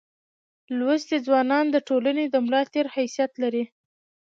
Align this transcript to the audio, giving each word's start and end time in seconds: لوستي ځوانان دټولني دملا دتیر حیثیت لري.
لوستي 0.77 1.17
ځوانان 1.25 1.65
دټولني 1.75 2.25
دملا 2.33 2.61
دتیر 2.65 2.85
حیثیت 2.95 3.31
لري. 3.41 3.63